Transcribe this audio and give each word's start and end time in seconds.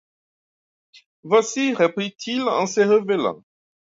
Voici, 1.21 1.75
reprit-il 1.75 2.41
en 2.49 2.65
se 2.65 2.81
relevant. 2.81 3.43